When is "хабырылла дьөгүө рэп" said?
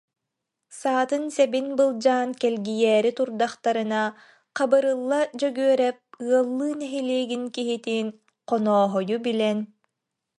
4.57-5.97